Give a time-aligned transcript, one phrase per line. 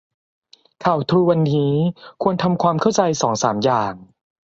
[0.83, 1.73] ข่าวทรูวันนี้
[2.21, 3.93] ควรทำความเข้าใจสองสามอย่าง